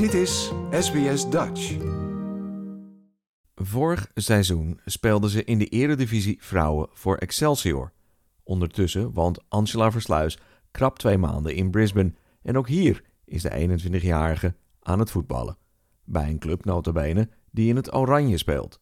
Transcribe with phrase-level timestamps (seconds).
[0.00, 1.76] Dit is SBS Dutch.
[3.54, 7.92] Vorig seizoen speelden ze in de Eredivisie Vrouwen voor Excelsior.
[8.42, 10.38] Ondertussen woont Angela Versluis
[10.70, 15.56] krap twee maanden in Brisbane en ook hier is de 21-jarige aan het voetballen.
[16.04, 18.80] Bij een club notabene die in het oranje speelt.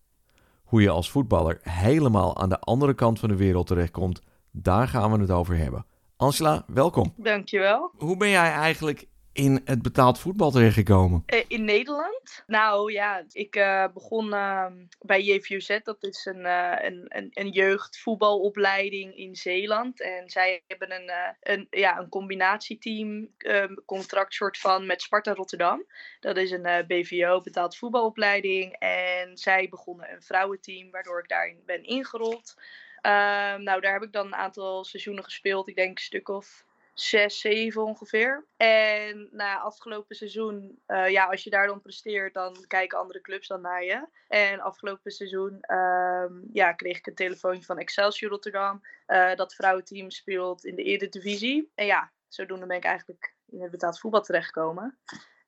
[0.63, 5.13] Hoe je als voetballer helemaal aan de andere kant van de wereld terechtkomt, daar gaan
[5.13, 5.87] we het over hebben.
[6.17, 7.15] Angela, welkom.
[7.17, 7.93] Dankjewel.
[7.97, 11.23] Hoe ben jij eigenlijk in het betaald voetbal terechtgekomen?
[11.27, 12.45] Eh, in Nederland?
[12.47, 15.79] Nou ja, ik eh, begon ehm, bij JVUZ.
[15.83, 20.01] Dat is een, eh, een, een, een jeugdvoetbalopleiding in Zeeland.
[20.01, 25.85] En zij hebben een, een, ja, een combinatieteam, ehm, contract soort van, met Sparta Rotterdam.
[26.21, 28.73] Dat is een BVO, betaald voetbalopleiding.
[28.73, 32.55] En zij begonnen een vrouwenteam, waardoor ik daarin ben ingerold.
[33.01, 35.69] Ehm, nou, daar heb ik dan een aantal seizoenen gespeeld.
[35.69, 36.67] Ik denk een stuk of
[37.01, 38.47] zes, zeven ongeveer.
[38.57, 43.49] En na afgelopen seizoen, eh, ja, als je daar dan presteert, dan kijken andere clubs
[43.49, 44.07] dan naar je.
[44.29, 48.83] En afgelopen seizoen ehm, ja, kreeg ik een telefoontje van Excelsior Rotterdam.
[49.07, 51.71] eh, dat vrouwenteam speelt in de Eredivisie.
[51.75, 54.99] En ja, zodoende ben ik eigenlijk in het betaald voetbal terechtgekomen.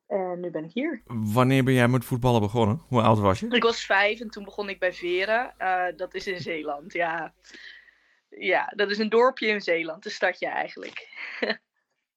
[0.06, 1.02] En nu ben ik hier.
[1.06, 2.83] Wanneer ben jij met voetballen begonnen?
[2.89, 3.46] Hoe oud was je?
[3.46, 5.55] Ik was vijf en toen begon ik bij Veren.
[5.58, 7.34] Eh, dat is in Zeeland, ja.
[8.31, 11.09] Ja, dat is een dorpje in Zeeland, een stadje eigenlijk.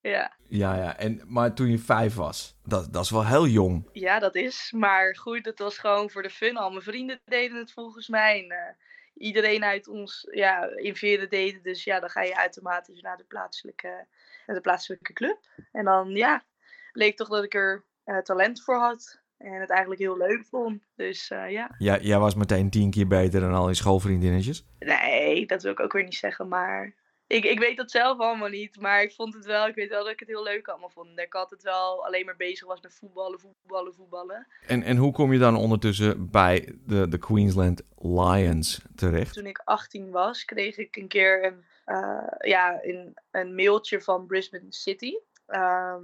[0.00, 0.36] ja.
[0.48, 0.96] Ja, ja.
[0.96, 3.88] En, maar toen je vijf was, dat, dat is wel heel jong.
[3.92, 4.72] ja, dat is.
[4.76, 6.56] Maar goed, het was gewoon voor de fun.
[6.56, 8.42] Al mijn vrienden deden het volgens mij.
[8.42, 8.74] En, eh,
[9.14, 11.62] iedereen uit ons ja, in Veren deden.
[11.62, 14.06] Dus ja, dan ga je automatisch naar de plaatselijke,
[14.46, 15.38] naar de plaatselijke club.
[15.72, 16.44] En dan ja,
[16.92, 19.22] bleek toch dat ik er eh, talent voor had.
[19.44, 20.82] En het eigenlijk heel leuk vond.
[20.96, 21.74] Dus eh, ja.
[21.78, 24.66] Ja, jij was meteen tien keer beter dan al je schoolvriendinnetjes.
[24.78, 26.94] Nee, dat wil ik ook weer niet zeggen, maar
[27.26, 28.80] ik, ik weet dat zelf allemaal niet.
[28.80, 31.16] Maar ik vond het wel, ik weet wel dat ik het heel leuk allemaal vond.
[31.16, 34.46] Dat ik altijd wel alleen maar bezig was met voetballen, voetballen, voetballen.
[34.66, 39.34] En, en hoe kom je dan ondertussen bij de, de Queensland Lions terecht?
[39.34, 44.26] Toen ik 18 was, kreeg ik een keer een, eh, ja, een, een mailtje van
[44.26, 45.12] Brisbane City.
[45.46, 46.02] ehm,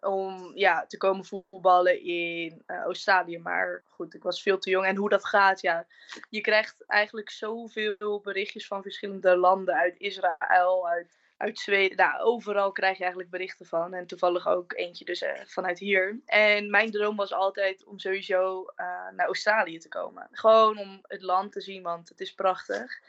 [0.00, 3.38] om ja, te komen voetballen in eh, Australië.
[3.38, 4.86] Maar goed, ik was veel te jong.
[4.86, 5.86] En hoe dat gaat, ja.
[6.30, 9.74] Je krijgt eigenlijk zoveel berichtjes van verschillende landen.
[9.74, 11.96] Uit Israël, uit, uit Zweden.
[11.96, 13.94] Nou, overal krijg je eigenlijk berichten van.
[13.94, 16.20] En toevallig ook eentje dus eh, vanuit hier.
[16.26, 18.86] En mijn droom was altijd om sowieso eh,
[19.16, 20.28] naar Australië te komen.
[20.32, 23.00] Gewoon om het land te zien, want het is prachtig.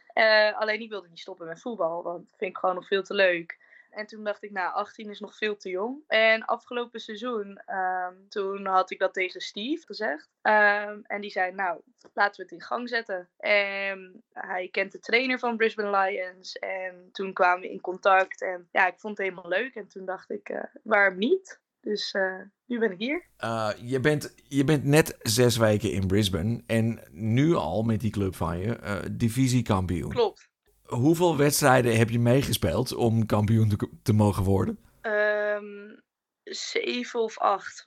[0.54, 3.14] Alleen ik wilde niet stoppen met voetbal, want dat vind ik gewoon nog veel te
[3.14, 3.59] leuk.
[3.90, 6.04] En toen dacht ik, nou, 18 is nog veel te jong.
[6.08, 10.30] En afgelopen seizoen, ehm, toen had ik dat tegen Steve gezegd.
[10.42, 11.82] Ehm, en die zei, nou,
[12.14, 13.30] laten we het in gang zetten.
[13.38, 16.54] En hij kent de trainer van Brisbane Lions.
[16.54, 18.42] En toen kwamen we in contact.
[18.42, 19.76] En ja, ik vond het helemaal leuk.
[19.76, 21.60] En toen dacht ik, eh, waarom niet?
[21.82, 23.26] Dus eh, nu ben ik hier.
[23.40, 28.12] Uh, je, bent, je bent net zes weken in Brisbane en nu al met die
[28.12, 30.10] club van je uh, divisiekampioen.
[30.10, 30.50] Klopt.
[30.90, 34.80] Hoeveel wedstrijden heb je meegespeeld om kampioen te, te mogen worden?
[35.02, 35.96] Ehm,
[36.44, 37.84] zeven of acht.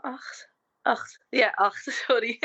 [0.00, 0.52] Acht?
[0.82, 1.18] Acht.
[1.28, 2.38] Ja, acht, sorry.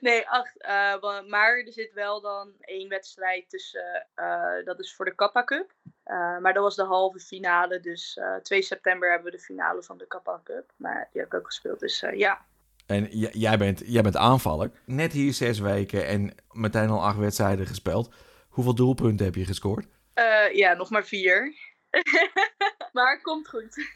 [0.00, 0.62] nee, acht.
[0.62, 4.06] Eh, maar er zit wel dan één wedstrijd tussen.
[4.14, 5.72] eh, dat is voor de Kappa Cup.
[6.02, 7.80] Eh, maar dat was de halve finale.
[7.80, 10.72] Dus eh 2 september hebben we de finale van de Kappa Cup.
[10.76, 11.80] Maar die heb ik ook gespeeld.
[11.80, 12.44] Dus ja.
[12.86, 14.70] En jij bent, jij bent aanvaller.
[14.84, 18.14] Net hier zes weken en meteen al acht wedstrijden gespeeld.
[18.52, 19.86] Hoeveel doelpunten heb je gescoord?
[20.14, 21.54] Eh, ja, nog maar vier.
[22.92, 23.86] maar komt goed.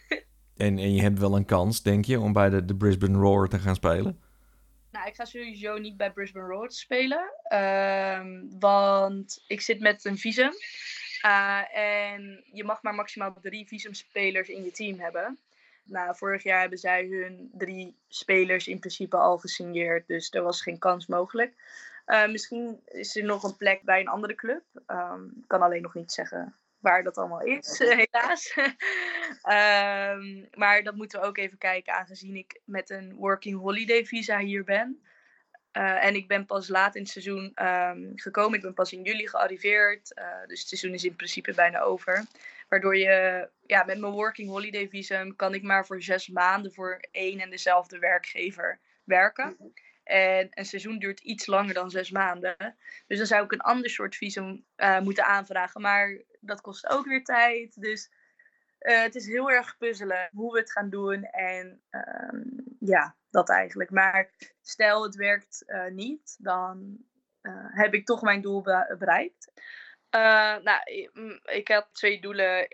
[0.57, 3.49] En, en je hebt wel een kans, denk je, om bij de, de Brisbane Roar
[3.49, 4.21] te gaan spelen?
[4.91, 7.33] Nou, ik ga sowieso niet bij Brisbane Roar spelen.
[7.43, 10.53] ehm, want ik zit met een visum.
[11.27, 15.39] Uh, en je mag maar maximaal drie visumspelers in je team hebben.
[15.85, 20.07] Nou, vorig jaar hebben zij hun drie spelers in principe al gesigneerd.
[20.07, 21.55] Dus er was geen kans mogelijk.
[22.07, 24.63] Uh, misschien is er nog een plek bij een andere club.
[24.87, 27.79] Um, ik kan alleen nog niet zeggen waar dat allemaal is,
[28.09, 28.57] helaas.
[28.57, 34.39] um, maar dat moeten we ook even kijken, aangezien ik met een working holiday visa
[34.39, 35.01] hier ben.
[35.77, 38.57] Uh, en ik ben pas laat in het seizoen um, gekomen.
[38.57, 40.13] Ik ben pas in juli gearriveerd.
[40.19, 42.25] Uh, dus het seizoen is in principe bijna over.
[42.69, 47.01] Waardoor je, ja, met mijn working holiday visum kan ik maar voor zes maanden voor
[47.11, 49.57] één en dezelfde werkgever werken.
[50.07, 52.57] En een seizoen duurt iets langer dan zes maanden.
[53.07, 55.81] Dus dan zou ik een ander soort visum uh, moeten aanvragen.
[55.81, 57.81] Maar dat kost ook weer tijd.
[57.81, 58.11] Dus
[58.81, 61.25] uh, het is heel erg puzzelen hoe we het gaan doen.
[61.25, 63.91] En um, ja, dat eigenlijk.
[63.91, 64.31] Maar
[64.63, 66.99] stel het werkt uh, niet, dan
[67.71, 69.53] heb ik toch mijn doel be bereikt.
[70.63, 71.11] Nou, ik,
[71.45, 72.69] ik had twee doelen,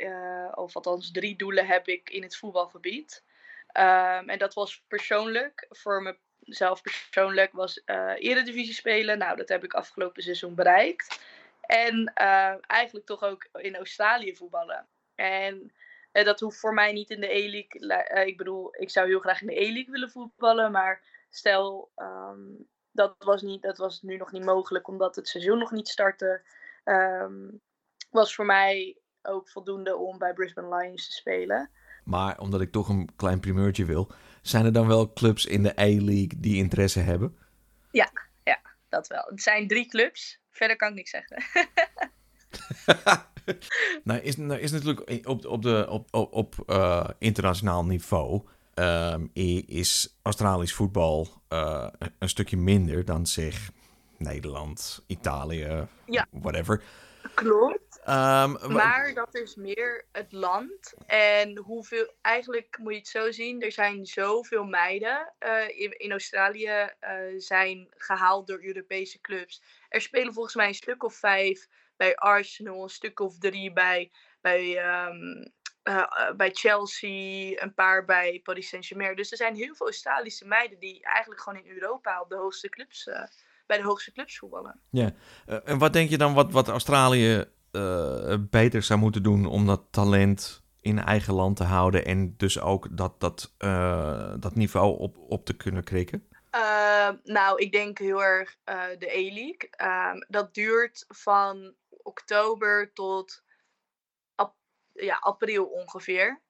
[0.57, 3.25] of althans drie doelen heb ik in het voetbalgebied.
[3.67, 6.03] Ehm, en dat was persoonlijk, voor
[6.45, 9.19] mezelf persoonlijk, was uh, eredivisie spelen.
[9.19, 11.21] Nou, dat heb ik afgelopen seizoen bereikt.
[11.61, 14.87] En uh, eigenlijk toch ook in Australië voetballen.
[15.15, 15.73] En
[16.13, 18.27] uh, dat hoeft voor mij niet in de E-League.
[18.27, 20.73] ik bedoel, ik zou heel graag in de E-League willen voetballen.
[20.73, 25.59] Maar stel, um, dat, was niet, dat was nu nog niet mogelijk omdat het seizoen
[25.59, 26.43] nog niet startte.
[26.85, 27.61] Um,
[28.11, 31.71] was voor mij ook voldoende om bij Brisbane Lions te spelen.
[32.05, 34.11] Maar omdat ik toch een klein primeurtje wil,
[34.43, 37.37] zijn er dan wel clubs in de A-League die interesse hebben?
[37.91, 38.11] Ja,
[38.45, 39.25] ja, dat wel.
[39.29, 40.41] Het zijn drie clubs.
[40.51, 41.43] Verder kan ik niks zeggen.
[44.05, 48.43] nou, is, nou is natuurlijk op, op, de, op, op, op uh, internationaal niveau
[48.75, 49.31] um,
[49.67, 51.89] is Australisch voetbal uh,
[52.19, 53.71] een stukje minder dan zeg
[54.17, 56.27] Nederland, Italië, ja.
[56.31, 56.83] whatever.
[57.35, 57.82] Klopt.
[58.09, 60.95] Um, maar dat is meer het land.
[61.07, 66.11] En hoeveel, eigenlijk moet je het zo zien, er zijn zoveel meiden uh, in, in,
[66.11, 69.63] Australië uh, zijn gehaald door Europese clubs.
[69.89, 74.13] Er spelen volgens mij een stuk of vijf bij Arsenal, een stuk of drie bij,
[74.41, 74.63] bij,
[75.07, 75.53] um,
[75.85, 79.17] uh, bij Chelsea, een paar bij Paris Saint-Germain.
[79.17, 82.69] Dus er zijn heel veel Australische meiden die eigenlijk gewoon in Europa op de hoogste
[82.69, 83.11] clubs
[83.67, 84.81] bij de hoogste clubs voetballen.
[84.91, 85.11] Ja,
[85.65, 89.83] en wat denk je dan wat, wat Australië uh, beter zou moeten doen om dat
[89.91, 95.17] talent in eigen land te houden en dus ook dat, dat, uh, dat niveau op,
[95.19, 96.27] op te kunnen krikken?
[96.55, 98.57] Uh, nou, ik denk heel erg
[98.99, 99.71] de E-League.
[99.71, 103.43] Ehm, dat duurt van oktober tot
[104.93, 106.43] ja, april ongeveer.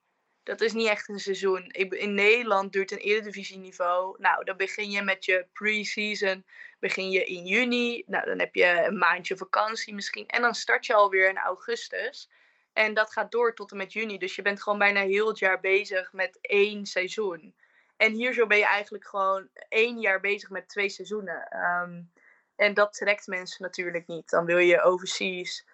[0.42, 1.66] Dat is niet echt een seizoen.
[1.70, 4.16] In Nederland duurt een eredivisieniveau.
[4.18, 6.44] Nou, dan begin je met je pre-season
[6.82, 8.02] begin je in juni.
[8.06, 10.26] Nou, dan heb je een maandje vakantie misschien.
[10.26, 12.30] En dan start je alweer in augustus.
[12.72, 14.18] En dat gaat door tot en met juni.
[14.18, 17.54] Dus je bent gewoon bijna heel het jaar bezig met één seizoen.
[17.96, 21.56] En hier zo ben je eigenlijk gewoon één jaar bezig met twee seizoenen.
[21.56, 22.12] Um,
[22.56, 24.30] en dat trekt mensen natuurlijk niet.
[24.30, 25.66] Dan wil je overseas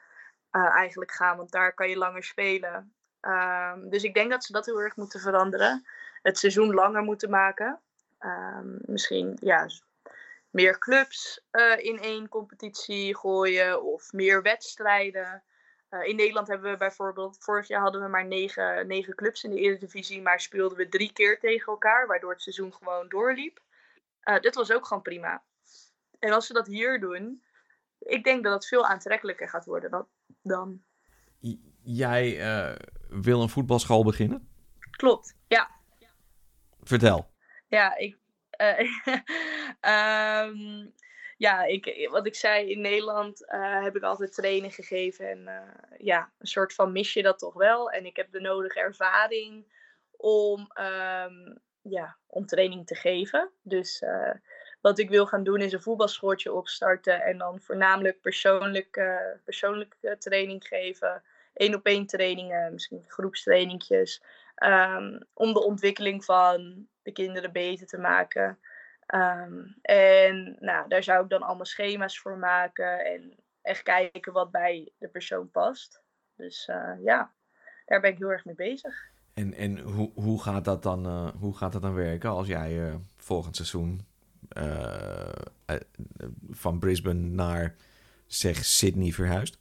[0.52, 2.94] uh, eigenlijk gaan, want daar kan je langer spelen.
[3.28, 5.86] Um, dus ik denk dat ze dat heel erg moeten veranderen.
[6.22, 7.80] Het seizoen langer moeten maken.
[8.20, 9.66] Um, misschien ja,
[10.50, 15.42] meer clubs uh, in één competitie gooien of meer wedstrijden.
[15.90, 19.50] Uh, in Nederland hebben we bijvoorbeeld, vorig jaar hadden we maar negen, negen clubs in
[19.50, 23.60] de Eredivisie, maar speelden we drie keer tegen elkaar, waardoor het seizoen gewoon doorliep.
[24.24, 25.42] Uh, dit was ook gewoon prima.
[26.18, 27.42] En als ze dat hier doen,
[27.98, 30.06] ik denk dat het veel aantrekkelijker gaat worden dan.
[30.42, 30.82] dan.
[31.82, 32.38] Jij
[33.08, 34.48] wil een voetbalschool beginnen?
[34.90, 35.70] Klopt, ja.
[36.82, 37.30] Vertel.
[37.68, 38.16] Ja, ik,
[39.80, 40.92] um,
[41.46, 45.30] ja, ik, wat ik zei, in Nederland uh, heb ik altijd training gegeven.
[45.30, 47.90] En uh, ja, een soort van mis je dat toch wel.
[47.90, 49.64] En ik heb de nodige ervaring
[50.10, 53.50] om, um, ja, om training te geven.
[53.62, 54.34] Dus uh,
[54.80, 57.22] wat ik wil gaan doen is een voetbalschooltje opstarten.
[57.22, 59.00] En dan voornamelijk persoonlijk,
[59.44, 61.22] persoonlijke training geven.
[61.58, 64.22] Eén op één trainingen, misschien groepstrainingjes.
[64.64, 68.58] Um, om de ontwikkeling van de kinderen beter te maken.
[69.14, 74.50] Um, en nou, daar zou ik dan allemaal schema's voor maken en echt kijken wat
[74.50, 76.02] bij de persoon past.
[76.36, 77.32] Dus uh, ja,
[77.86, 78.94] daar ben ik heel erg mee bezig.
[79.34, 82.72] En, en hoe, hoe, gaat dat dan, uh, hoe gaat dat dan werken als jij
[82.72, 84.06] uh, volgend seizoen
[86.50, 87.74] van Brisbane naar
[88.26, 89.58] zeg Sydney verhuist?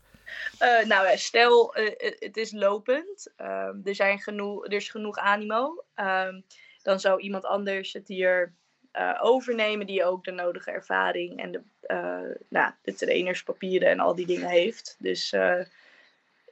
[0.85, 1.73] Nou, stel
[2.19, 5.83] het is lopend, um, er, zijn genoeg, er is genoeg animo.
[5.95, 6.45] Um,
[6.87, 8.53] dan zou iemand anders het hier
[8.93, 14.15] uh, overnemen die ook de nodige ervaring en de, uh, nou, de trainerspapieren en al
[14.15, 14.95] die dingen heeft.
[14.99, 15.63] Dus uh,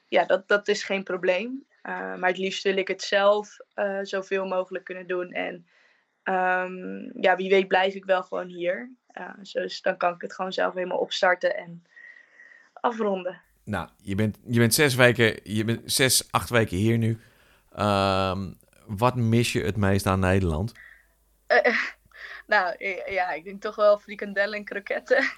[0.07, 1.65] ja, dat, dat is geen probleem.
[1.83, 3.57] maar het liefst wil ik het zelf
[4.01, 5.31] zoveel mogelijk kunnen doen.
[5.31, 5.67] En
[6.23, 8.91] um, ja, wie weet blijf ik wel gewoon hier.
[9.51, 11.83] dus dan kan ik het gewoon zelf helemaal opstarten en
[12.73, 13.41] afronden.
[13.65, 17.19] Nou, je bent, je bent zes weken, je bent zes, acht weken hier nu.
[17.79, 20.73] Um, wat mis je het meest aan Nederland?
[21.47, 21.77] Uh,
[22.53, 22.75] nou,
[23.09, 25.23] ja, ik denk toch wel frikandellen en kroketten.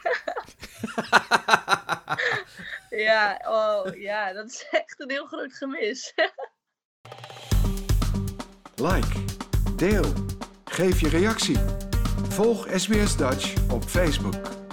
[3.07, 6.13] ja, oh, ja, dat is echt een heel groot gemis.
[8.89, 9.23] like,
[9.75, 10.13] deel,
[10.65, 11.57] geef je reactie.
[12.29, 14.66] Volg SBS Dutch op Facebook.